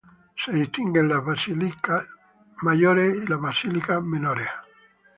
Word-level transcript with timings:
Se 0.35 0.51
distinguen 0.51 1.09
las 1.09 1.23
"basílicas 1.23 2.05
mayores" 2.63 3.23
y 3.23 3.27
las 3.27 3.39
"basílicas 3.39 4.01
menores". 4.03 4.47